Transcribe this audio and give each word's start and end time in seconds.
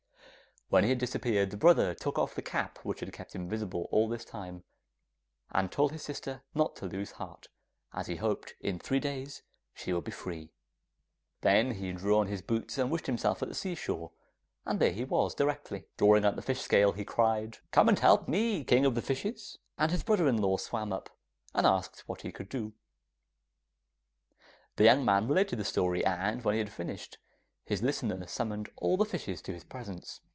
When 0.69 0.83
he 0.85 0.89
had 0.91 0.99
disappeared, 0.99 1.51
the 1.51 1.57
brother 1.57 1.93
took 1.93 2.17
off 2.17 2.33
the 2.33 2.41
cap 2.41 2.77
which 2.85 3.01
had 3.01 3.11
kept 3.11 3.35
him 3.35 3.41
invisible 3.41 3.89
all 3.91 4.07
this 4.07 4.23
time, 4.23 4.63
and 5.51 5.69
told 5.69 5.91
his 5.91 6.01
sister 6.01 6.43
not 6.55 6.77
to 6.77 6.85
lose 6.85 7.11
heart 7.11 7.49
as 7.91 8.07
he 8.07 8.15
hoped 8.15 8.53
in 8.61 8.79
three 8.79 9.01
days 9.01 9.41
she 9.73 9.91
would 9.91 10.05
be 10.05 10.13
free. 10.13 10.53
Then 11.41 11.71
he 11.71 11.91
drew 11.91 12.17
on 12.17 12.27
his 12.27 12.41
boots, 12.41 12.77
and 12.77 12.89
wished 12.89 13.07
himself 13.07 13.41
at 13.43 13.49
the 13.49 13.53
seashore, 13.53 14.13
and 14.65 14.79
there 14.79 14.93
he 14.93 15.03
was 15.03 15.35
directly. 15.35 15.87
Drawing 15.97 16.23
out 16.23 16.37
the 16.37 16.41
fish 16.41 16.61
scale, 16.61 16.93
he 16.93 17.03
cried, 17.03 17.57
'Come 17.71 17.89
and 17.89 17.99
help 17.99 18.29
me, 18.29 18.63
King 18.63 18.85
of 18.85 18.95
the 18.95 19.01
Fishes!' 19.01 19.57
and 19.77 19.91
his 19.91 20.03
brother 20.05 20.29
in 20.29 20.37
law 20.37 20.55
swam 20.55 20.93
up, 20.93 21.09
and 21.53 21.67
asked 21.67 22.07
what 22.07 22.21
he 22.21 22.31
could 22.31 22.47
do. 22.47 22.71
The 24.77 24.85
young 24.85 25.03
man 25.03 25.27
related 25.27 25.59
the 25.59 25.65
story, 25.65 26.05
and 26.05 26.41
when 26.45 26.53
he 26.53 26.59
had 26.59 26.71
finished 26.71 27.17
his 27.65 27.83
listener 27.83 28.25
summoned 28.27 28.69
all 28.77 28.95
the 28.95 29.03
fishes 29.03 29.41
to 29.41 29.53
his 29.53 29.65
presence. 29.65 30.21